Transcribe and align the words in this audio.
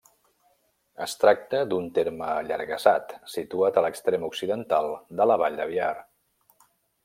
Es 1.05 1.11
tracta 1.23 1.59
d'un 1.73 1.89
terme 1.97 2.31
allargassat 2.37 3.13
situat 3.35 3.77
a 3.77 3.85
l'extrem 3.87 4.27
occidental 4.31 4.93
de 5.21 5.31
la 5.33 5.41
Vall 5.43 5.61
de 5.63 5.71
Biar. 5.75 5.95